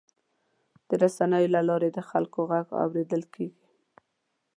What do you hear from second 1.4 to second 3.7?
له لارې د خلکو غږ اورېدل کېږي.